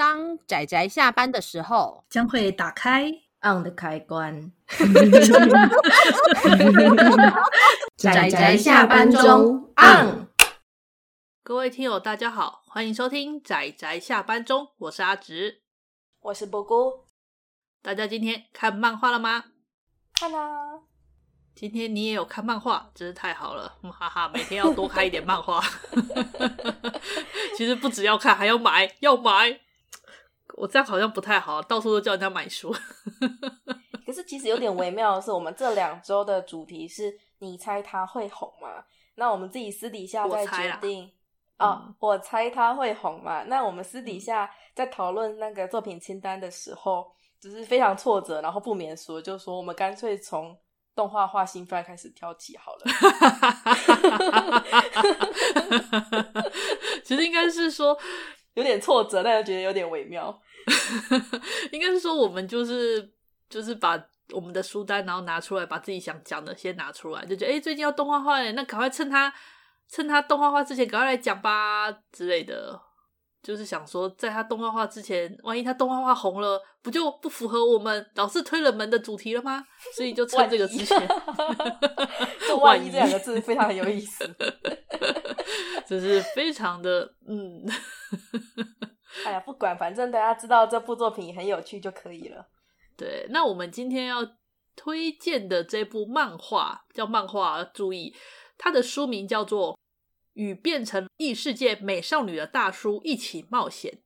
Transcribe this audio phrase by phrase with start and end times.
[0.00, 3.12] 当仔仔下班的时候，将会打开
[3.42, 4.50] on 的开关。
[7.98, 10.26] 仔仔下班中 on。
[11.42, 15.60] 各位听友，大家好，欢迎收听仔仔下班中，我是阿直，
[16.20, 17.04] 我是波姑。
[17.82, 19.44] 大家今天看漫画了吗？
[20.14, 20.80] 看啦。
[21.54, 24.30] 今天你也有看漫画，真是太好了，哈哈！
[24.32, 25.62] 每天要多看一点漫画。
[27.54, 29.60] 其实不只要看，还要买，要买。
[30.54, 32.74] 我这样好像不太好，到处都叫人家买书。
[34.06, 38.84] 可是其实有点微妙的是，我们这两周的主题是你猜他会红吗？
[39.14, 41.10] 那我们自己私底下再决定。
[41.58, 43.42] 哦，嗯、我猜他会红嘛？
[43.44, 50.56] 那我们私底下在讨论那个作品清单的时候，只是非常挫折，然后不免说，就说我们干脆从。
[50.92, 52.84] 动画化新番开始挑起好了，
[57.04, 57.96] 其实应该是说
[58.54, 60.40] 有点挫折，但又觉得有点微妙。
[61.72, 63.10] 应该是说我们就是
[63.48, 64.00] 就是把
[64.32, 69.32] 我们的书单，然后拿出来，把自己想讲的先拿出来，就觉得哎，最近要动画化了，那赶快趁他
[69.88, 72.80] 趁他动画化之前，赶快来讲吧之类的。
[73.42, 79.64] 就是想说，在他动画化之前，万一他动画化红了，不就不符合我们老是推冷门的主题了吗？
[79.96, 81.08] 所以就趁这个之前，
[82.46, 84.28] 这万一这两个字非常有意思，
[85.90, 87.66] 就是非常的嗯。
[89.26, 92.48] 哎呀，不管，反正大家知道这部作品很有趣就可以了。
[92.96, 94.36] 对，那我们今天要
[94.76, 98.14] 推荐的这部漫画叫漫画，注意
[98.56, 99.76] 它的书名叫做。
[100.34, 104.00] 与变成异世界美少女的大叔一起冒险。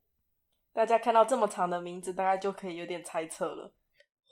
[0.73, 3.71] 大家看到这么长的名字，大概就可以有点猜测了，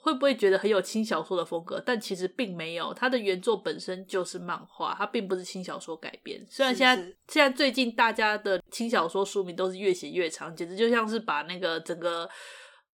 [0.04, 1.82] 会不会觉得很有轻小说的风格？
[1.84, 6.44] 但其实并没有，它的原作本身就是漫画，它并不是轻小说改编。
[6.48, 12.28] 虽然现在现在最近大家的轻小说书名都是越写越长，简直就像是把那个整个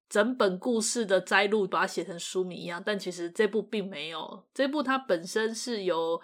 [0.07, 2.81] 整本故事的摘录把它写成书名一样。
[2.85, 6.21] 但其实这部并没有，这部它本身是由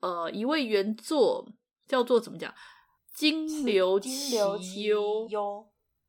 [0.00, 1.46] 呃一位原作。
[1.86, 2.50] 叫做怎么讲？
[3.14, 4.58] 金流其优，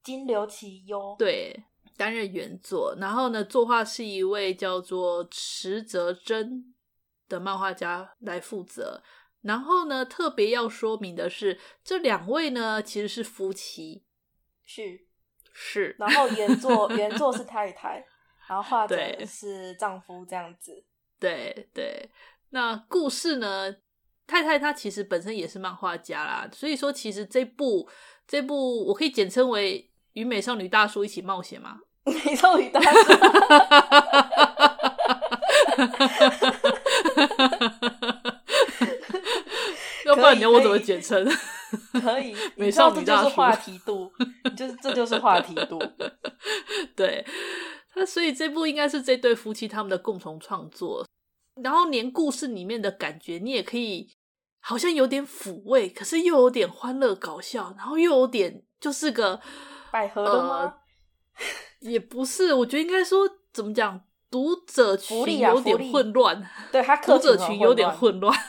[0.02, 1.54] 金流其优，对，
[1.98, 2.96] 担任原作。
[3.00, 6.74] 然后呢，作画是一位叫做池泽真
[7.28, 9.02] 的漫画家来负责。
[9.42, 14.04] 然后呢，特别要说明的是，这两位呢其实是夫妻，
[14.64, 15.06] 是
[15.54, 15.96] 是。
[16.00, 18.04] 然后原作 原作是太太，
[18.50, 20.84] 然后画者是丈夫，这样子。
[21.20, 22.10] 对对，
[22.50, 23.76] 那故事呢？
[24.28, 27.88] 太太她其实本身也是漫画家啦，所以说其实这部
[28.28, 31.82] 这部我可以简称为与美少女大叔一起冒险吗？
[32.06, 32.88] 美少女大叔，
[40.06, 41.28] 要不然你要我怎么简称？
[42.02, 44.12] 可以，美少女大叔话题度，
[44.56, 45.82] 就是这就是话题度。
[46.96, 47.26] 对，
[47.96, 51.06] 那所以这部应该是这对夫妻他们的共同创作。
[51.62, 54.10] 然后连故事里面的感觉，你也可以
[54.60, 59.40] 好像有点抚慰，可是又有点欢乐搞笑，然后又有点就是个
[59.92, 60.60] 百合的吗？
[60.60, 60.78] 呃，
[61.90, 68.36] 也不是，我觉得应该说怎么讲，读者群有点混乱，啊、对他读者群有点混乱。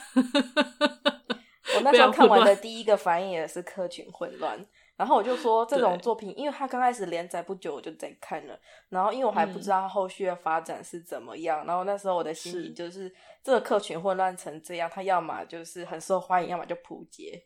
[1.75, 4.65] 我那时候看完的第一个反应也是客群混乱。
[4.95, 8.59] 然后我就说这种作品，因为他刚开始连载不久，我就在看了。
[8.89, 17.43] 然后因为我还不知道他后续的发展是怎么样，嗯、然后那时候我的心里就是，是这个客群混乱成这样，他要么就是很受欢迎，要么就扑街。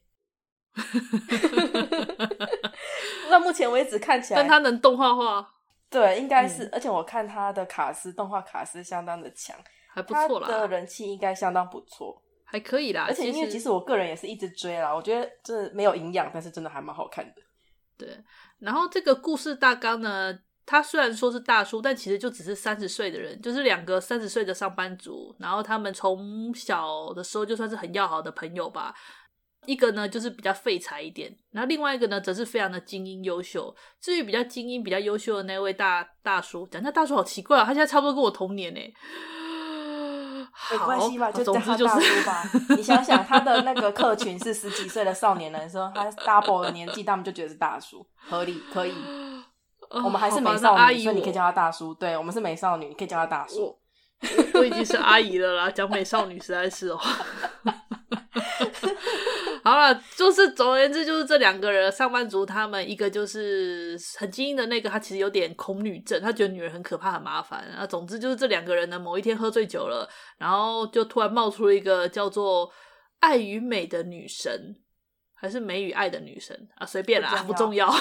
[3.30, 5.56] 那目前为止看起来，但他能动画化，
[5.92, 6.64] 对，应该是。
[6.64, 9.56] 嗯、而且我看他的卡斯，动画卡斯相当的强，
[9.94, 10.48] 还不错啦。
[10.48, 12.20] 他的人气应该相当不错。
[12.44, 17.42] 还可以啦，而且因为其实我个人也是一直追啦，我觉得这没有营养，但是真的还蛮好看的。
[17.98, 18.10] 对，
[18.60, 28.94] 然后这个故事大纲呢，他虽然说是大叔，但其实就只是三十岁的人，就是两个三十岁的上班族，然后他们从小的时候就算是很要好的朋友吧。
[29.66, 33.76] 一个呢就是比较废柴一点，然后另外一个呢则是非常的精英优秀。
[34.00, 38.80] 至于比较精英、比较优秀的那位大大叔，讲那大叔好奇怪啊，他现在差不多跟我同年呢。
[40.70, 42.44] 没关系吧，就叫他大叔吧。
[42.76, 48.94] 你想想，他的那个客群是十几岁的少年男生，他 double 的年纪，他们就觉得是大叔，合理可以。
[49.90, 51.94] 我们还是美少女，所以你可以叫他大叔。
[51.94, 53.64] 对，我们是美少女，你可以叫他大叔。
[53.64, 53.80] 我，
[54.60, 57.00] 我已经是阿姨了啦，讲美少女实在是哦。
[59.72, 67.62] 好了，就是总而言之，就是这两个人上班族，他们一个就是很精英的那个，他其实有点恐女症，他觉得女人很可怕、很麻烦。
[67.78, 72.70] 啊，总之就是这两个人呢，某一天喝醉酒了，然后就突然冒出了一个叫做
[73.22, 74.76] 爱与美的女神，
[75.36, 76.86] 还是美与爱的女神啊？
[76.86, 77.90] 随便啦，不重要。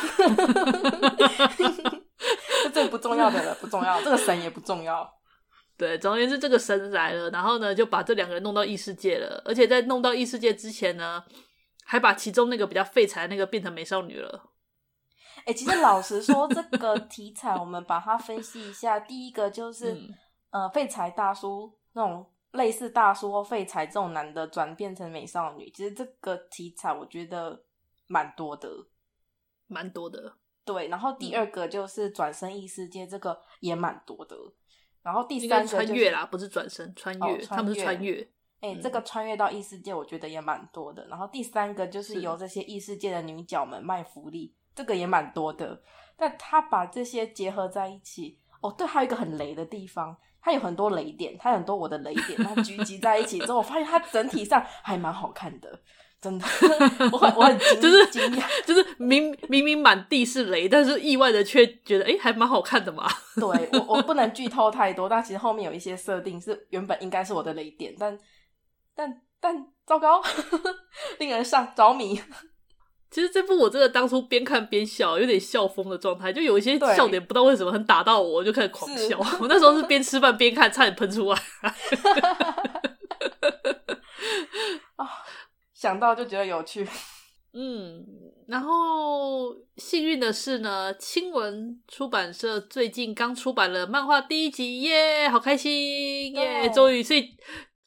[2.74, 4.02] 这不重要的了，不重要。
[4.02, 5.08] 这个神也不重要。
[5.78, 9.40] 对，总而言之，这个神来了，然后呢，就把这两个人弄到异世界了。
[9.44, 11.22] 而且在弄到异世界之前呢，
[11.90, 14.52] 还把其中那个比较废柴那个变成美少女了。
[15.38, 20.14] 哎、欸，其实老实说，这个题材我们把它分析一下，第一个就是、嗯、
[20.50, 27.64] 呃，废柴大叔那种类似大叔或废柴这种男的转变成美少女，其实这个题材我觉得
[28.06, 28.68] 蛮多的，
[29.66, 30.34] 蛮多的。
[30.64, 34.36] 对，然后第二个就是转生异世界，这个也蛮多的。
[35.02, 38.30] 然后第三个、就是、穿越啦，不是转生，穿越，哦、穿越他们是穿越。
[38.60, 41.06] 哎、欸，这个穿越到异世界，我觉得也蛮多的。
[41.08, 45.80] 然后第三个就是由这些异世界的女角们卖福利，这个也蛮多的。
[46.16, 55.80] 但他把这些结合在一起，哦，对，还有一个很雷的地方，它有很多雷点，它有很多我的雷点，它聚集在一起之后，我发现它整体上还蛮好看的。
[56.20, 56.44] 真的，
[57.12, 63.08] 我很我很惊 就是惊讶，就是明明明满地是雷，但是意外的却觉得哎、欸，还蛮好看的嘛。
[63.36, 68.14] 对，我我不能剧透太多，但其实后面有一些设定是原本应该是我的雷点，但
[69.00, 70.20] 但但糟糕，
[71.18, 72.20] 令人上着迷。
[73.10, 79.18] 其实这部我真的当初边看边笑，有点笑疯的状态，就有一些笑点不知道为什么很打到我，我就开始狂笑。
[79.40, 81.38] 我那时候是边吃饭边看，差点喷出来。
[84.96, 85.08] 啊
[85.72, 86.86] 想到就觉得有趣，
[87.54, 88.04] 嗯，
[88.46, 97.30] 然后幸运的是呢，青文出版社最近刚出版了漫画第一集，耶，好开心，耶，终于，所以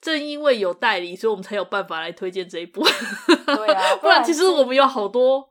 [0.03, 2.83] 正因为有代理，所以我们才有办法来推荐这一部，
[3.47, 5.49] 对啊， 不然其实我们有好多。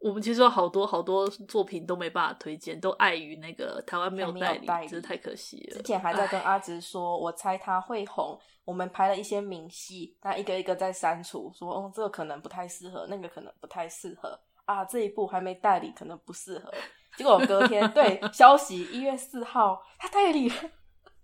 [0.00, 5.78] 我们其实有好多好多作品都没办法推荐，都碍于那个台湾没有代理，真是太可惜了。
[5.78, 8.38] 之前还在跟阿直说，我猜他会红。
[8.66, 16.70] 我们拍了一些明细，那一个一个在删除，说哦，这个可能不太适合，那个可能不太适合啊，这一部还没代理，可能不适合。
[17.16, 20.56] 结果隔天 对消息，一月四号他代理了，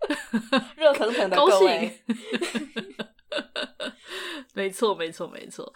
[0.77, 2.01] 热腾腾的各位，
[4.55, 5.73] 没错没错没错，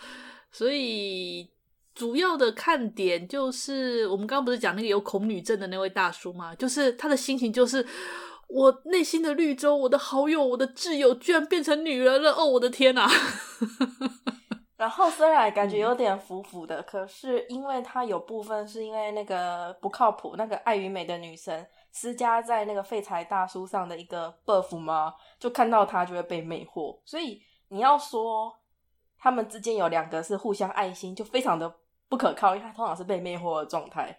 [0.50, 1.50] 所以。
[1.94, 6.52] 主要的看点就是，我们刚刚不是讲那个有恐女症的那位大叔吗？
[6.56, 7.86] 就是他的心情就是，
[8.48, 12.32] 我内心的绿洲，我的好友，我的挚友，居然变成女人了！
[12.32, 13.08] 哦，我的天哪！
[14.76, 25.14] 然后虽然感觉有点浮浮的，可是因为他有部分是因为那个不靠谱，那个爱与美的女神施加在那个废柴大叔上的一个 buff 吗？
[25.38, 28.54] 就看到他就会被魅惑，所以你要说
[29.16, 31.74] 他们之间有两个是互相爱心，就非常的。
[32.06, 34.16] 不可靠，因为他通常是被魅惑的状态，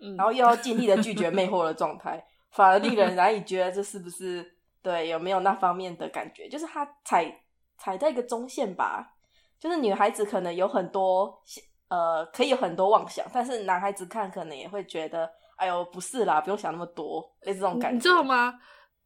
[0.00, 6.46] 嗯，然后又要尽力的拒绝魅惑的状态，反而令人难以觉得这是不是对，有没有那方面的感觉？
[6.48, 7.42] 就是他踩
[7.78, 9.14] 踩在一个中线吧，
[9.58, 11.40] 就是女孩子可能有很多
[11.88, 18.54] 呃，可以有很多妄想，但是男孩子看可能也会觉得，哎呦，不是啦，不用想那么多，类似这种感觉，你知道吗？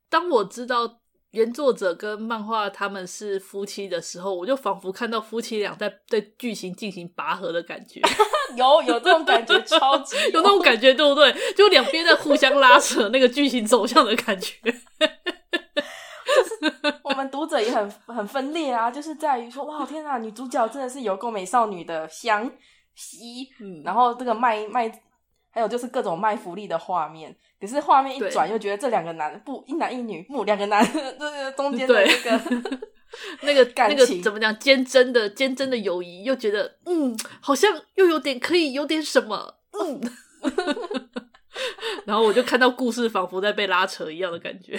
[0.08, 0.98] 当我知道。
[1.32, 8.00] 原作者跟漫画他们是夫妻的时候，我就仿佛看到夫妻俩在对剧情进行拔河的感觉，
[8.58, 11.32] 有有这种感觉，超级有，有那种感觉，对不对？
[11.54, 14.56] 就两边在互相拉扯那个剧情走向的感觉。
[14.60, 14.72] 就
[16.44, 22.50] 是我们读者也很很分裂啊，就是在于说，哇天啊，女主角真的是有够美少女的香
[22.96, 24.90] 吸，嗯，然后这个卖卖。
[25.50, 32.80] 还有就是各种卖福利的画面，可是画面一转又觉得这两个男不一男一女不两个男的 这个中间的那个
[33.42, 40.00] 那个 感情那个怎么讲坚贞的坚贞的友谊，又觉得嗯好像又有点可以有点什么嗯，
[42.06, 44.78] 然后我就看到故事仿佛在被拉扯一样的感觉。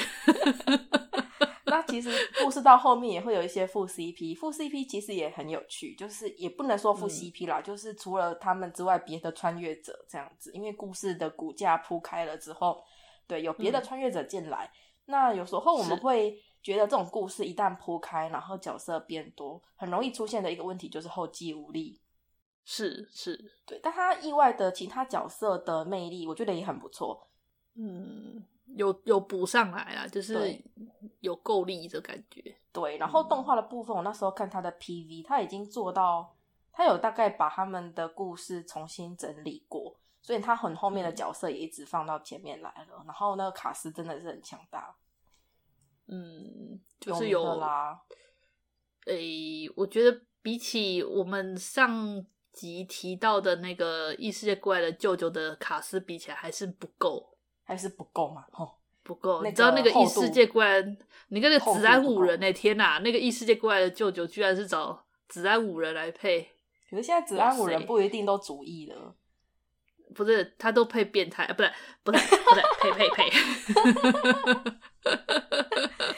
[1.71, 2.11] 那其实
[2.43, 12.83] 故事到后面也会有一些副 CP，副 CP 其实也很有趣，就是也不能说副 CP 啦，嗯、就是除了他们之外，别的穿越者这样子，因为故事的骨架铺开了之后，
[13.25, 14.75] 对，有别的穿越者进来，嗯、
[15.05, 22.01] 那有时候我们会觉得这种故事一旦铺开，然后角色变多，很容易出现的一个问题就是后继无力。
[22.65, 27.29] 是是，对，但他意外的其他角色的魅力，我觉得也很不错。
[27.75, 28.43] 嗯。
[28.77, 30.57] 有有补上来啊，就是
[31.21, 32.57] 有够力的感觉。
[32.71, 36.35] 对，然后动画的部分，我那时候看他的 PV，他已经做到，
[36.71, 43.03] 他有大概把他们的故事重新整理过，所以他很后面的角色也一直放到前面来了。
[43.05, 44.95] 然后那个卡斯真的是很强大，
[46.07, 48.01] 嗯，就是有，啦。
[49.05, 57.29] 诶，我觉得比起我们上集提到的那个异世界过来的舅舅的卡斯比起来，还是不够。
[57.63, 58.45] 还是不够嘛？
[58.51, 59.43] 吼，不够。
[59.43, 60.81] 你知道那个异世界过来，
[61.29, 63.00] 你跟那个子安五人哎、欸，天哪！
[63.00, 66.50] 那个异世界过来的舅舅居然是找子安五人来配，
[66.89, 69.15] 可是现在子安五人不一定都主义了，
[70.13, 71.72] 不是他都配变态，不对，
[72.03, 73.29] 不对，不对，配配配，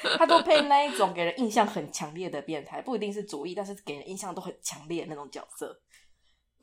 [0.17, 5.79] 他都配那一种给人印象很强烈的变态，不一定是主义，但是给人印象都很强烈的那种角色。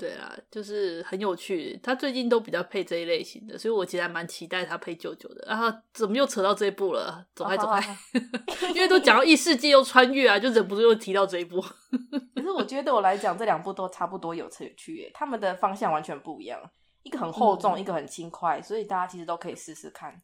[0.01, 1.79] 对啊，就是很有趣。
[1.83, 5.45] 他最近都比较配这一类型的，所以我其实还蛮期待他配舅舅的。
[5.47, 7.27] 然后怎么又扯到这一部了？
[7.35, 7.97] 走开走开，
[8.75, 11.61] 因为都讲到异世界又穿越啊，就忍不住又提到这一部。
[11.61, 16.59] 可是我觉得对我来讲，这两部都差不多有趣耶，他们的方向完全不一样，
[17.03, 20.23] 一个很厚重，嗯、一个很轻快，所以大家其实都可以试试看。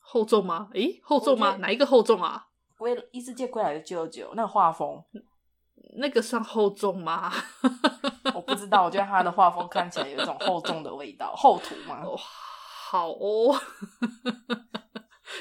[0.00, 0.68] 厚重吗？
[0.74, 1.56] 诶，厚重吗？
[1.60, 2.48] 哪一个厚重啊？
[2.76, 5.02] 归异世界归来的舅舅，那个画风。
[5.96, 7.32] 那个算厚重吗？
[8.34, 12.00] 我不知道，我觉得他的画风看起来有一种厚重的味道，厚土吗？
[12.04, 13.54] 哦，好哦，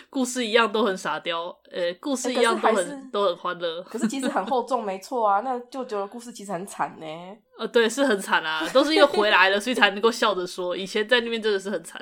[0.09, 3.81] 故事一样都很傻雕，呃、欸，故事一样都很都很欢乐。
[3.83, 5.41] 可是其实很厚重，没错啊。
[5.41, 7.05] 那舅舅的故事其实很惨呢。
[7.57, 12.01] 呃，对，是很惨啊，都是因为回来了，所以才能够笑着说，以前在那边真的是很惨。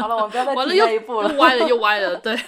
[0.00, 2.36] 好了，我们不要再提那一步了，歪了，又歪了，对。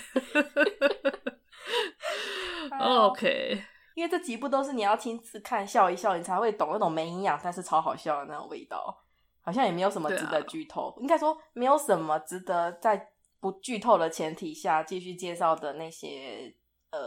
[2.80, 3.64] OK。
[3.94, 9.00] 因为这几部都是你要亲自看笑一笑，你才会懂那种没营养但是超好笑的那种味道。
[9.46, 13.10] 好像也没有什么值得剧透，啊、应该说没有什么值得在
[13.40, 16.50] 不剧透的前提下继续介绍的那些
[16.90, 16.98] 呃，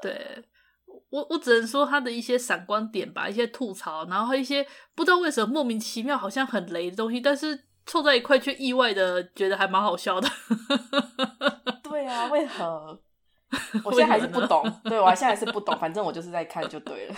[0.00, 0.44] 对
[1.08, 10.28] 我我只能说他的一些闪光点吧，一些吐槽，然后一些不知道为什么莫名其妙好像很雷的东西，但是凑在一块却意外的觉得还蛮好笑的。
[11.82, 13.02] 对啊，为何？
[13.84, 17.16] 我现在还是不懂，对，我现在还是不懂，反正我就是在看就对了。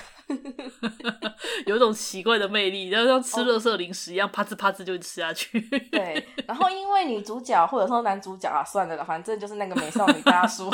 [1.67, 5.61] 有一种奇怪的魅力，然后像吃垃圾零食一样，啪吱啪吱就吃下去。
[5.91, 10.71] 对，然后因为女主角或者说男主角啊，算了啦，反正就是那个美少女大叔，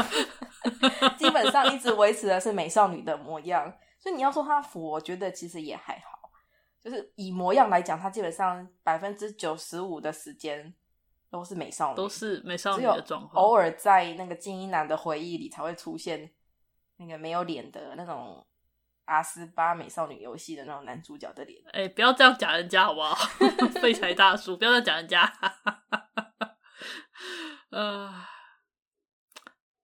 [1.18, 6.30] 基本上一直维持的是美少女的模样，所以你要说他腐，我觉得其实也还好，
[6.84, 10.72] 就是以模样来讲，他基本上百分之九十五的时间。
[11.30, 13.42] 都是美少女，都是美少女的状况。
[13.42, 16.30] 偶尔在那个金一男的回忆里才会出现
[16.96, 18.46] 那个没有脸的那种
[19.04, 21.60] 阿斯巴美少女游戏的那种男主角的脸。
[21.72, 23.14] 哎、欸，不要这样讲人家好不好？
[23.80, 25.30] 废柴大叔，不要这样讲人家。
[27.70, 28.10] 呃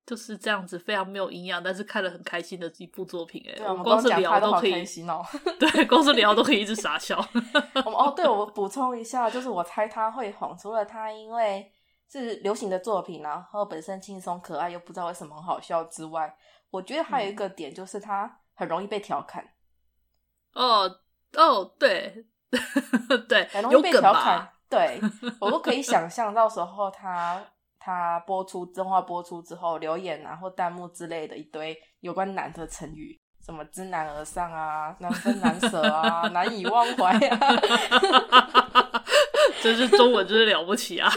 [0.07, 3.43] 就是这样子，非常没有营养，但是看了很开心的一部作品。
[3.49, 5.25] 哎，我们光是聊都可以，开心哦、
[5.59, 7.19] 对，光是聊都可以一直傻笑。
[7.87, 11.73] 哦，对，我补充一下，就是我猜他会红，除了他因为
[12.11, 16.37] 是流行的作品，然后本身轻松可爱，又不知道为什么很好笑之外，
[16.71, 19.43] 我觉得还有一个点就是他很容易被调侃。
[20.53, 21.01] 嗯、哦
[21.33, 22.27] 哦，对
[23.27, 24.51] 对，很容易被调侃。
[24.69, 25.01] 对，
[25.41, 27.43] 我都可以想象到时候他。
[27.85, 37.39] 他播出动画播出之后，留言啊或弹幕之类的一堆有关男的成语，什么知难而上啊、难分难舍啊、难以忘怀啊，
[39.61, 41.13] 真是中文真是了不起啊！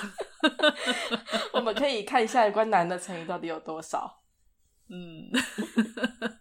[1.54, 4.20] 我们可以看一下有关男的成语到底有多少。
[4.90, 5.32] 嗯。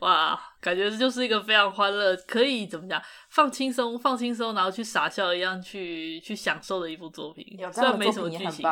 [0.00, 7.44] 哇，感觉这就是一个非常欢乐，可以怎么讲，放轻松、放轻松，然后去傻笑一样去去享受的一部作品。
[7.72, 8.64] 虽然没什么剧情，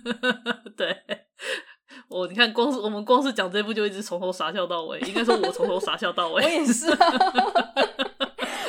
[0.76, 0.96] 对，
[2.08, 6.42] 我你看，光是我们光是讲这部就一直从头傻笑到尾，应该说我从头傻笑到尾。
[6.42, 6.96] 我也是、 啊，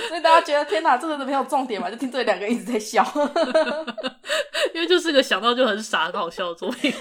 [0.07, 1.89] 所以大家觉得天哪，这个没有重点嘛？
[1.89, 3.05] 就听这两个一直在笑，
[4.73, 6.93] 因为就是个想到就很傻、很好笑的作品。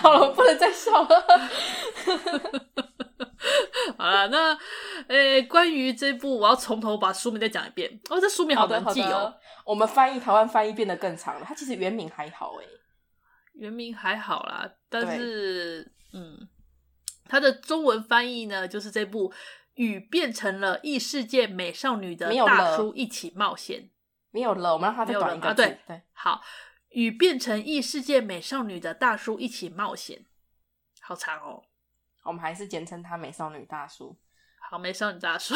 [0.00, 1.08] 好了，我不能再笑了。
[3.96, 4.54] 好了，那
[5.08, 8.00] 诶、欸，关于这部，我要从头把书名再讲一遍。
[8.08, 9.34] 哦，这书名好难记哦。
[9.64, 11.44] 我们翻译台湾翻译变得更长了。
[11.46, 12.66] 它其实原名还好诶，
[13.54, 14.70] 原名还好啦。
[14.88, 16.48] 但是，嗯，
[17.28, 19.32] 它的中文翻译呢，就是这部
[19.74, 23.90] 与变成了异世界美少女的大叔一起冒险。
[24.30, 25.62] 没有了，我们让它再短一个字。
[25.62, 26.40] 啊、对对，好。
[26.90, 30.24] 与变成异世界美少女的大叔一起冒险，
[31.00, 31.62] 好长哦。
[32.24, 34.16] 我们还是简称他美少女大叔。
[34.70, 35.54] 好，美少女大叔，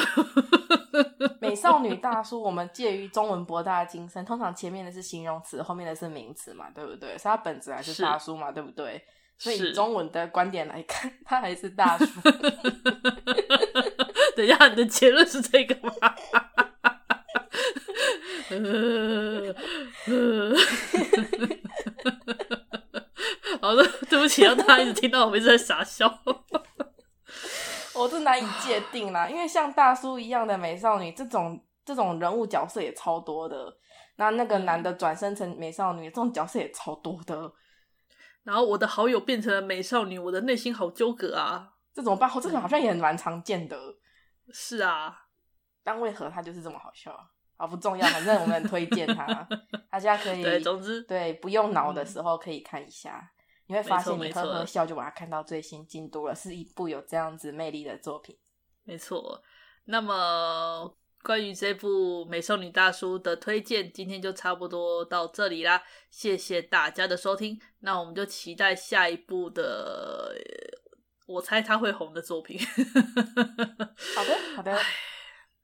[1.40, 2.42] 美少女大叔。
[2.42, 7.16] 我们介于中文博大精深，通常前面的是形容词，后面的是名词嘛，对不对？
[7.18, 9.04] 所以他本质还是大叔嘛，对不对？
[9.36, 12.06] 所以中文的观点来看，他还是大叔。
[14.34, 15.92] 等一下，你的结论是这个吗？
[18.62, 19.54] 呃
[20.06, 20.54] 呃，
[23.60, 26.20] 好的，对不起，让大家一直听到我们一直在傻笑。
[27.94, 33.76] 我是难以界定啦， 因为像大叔一样的美少女，这种这种人物角色也超多的。
[34.16, 37.52] 那那个男的转身成美少女，这种角色也超多的。
[38.42, 41.70] 然后我的好友变成了美少女，我的内心好纠葛啊！
[41.94, 42.30] 这怎么办？
[42.42, 43.76] 这个好像也很蛮常见的。
[44.52, 45.22] 是啊。
[45.82, 47.16] 但为何他就是这么好笑？
[47.56, 49.48] 好不重要，反正我们很推荐他，
[49.90, 53.30] 大家可以对，总之对不用脑的时候可以看一下，嗯、
[53.68, 58.36] 你会发现你呵呵笑就把它看到最新进度了，是一部有这样子魅力的作品。
[58.82, 59.42] 没错，
[59.84, 70.34] 那么关于这部美少女大叔的推荐，今天就差不多到这里啦，谢谢大家的收听，那我们就期待下一部的，
[71.26, 72.60] 我猜他会红的作品。
[74.14, 74.78] 好的，好的。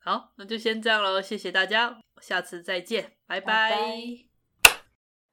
[0.02, 3.72] 好，那就先这样喽，谢谢大家，下次再见，拜拜。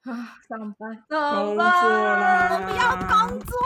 [0.03, 3.57] 啊， 上班，上班，我不要工作，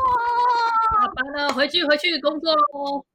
[0.94, 3.06] 下班了，回去回去工作喽。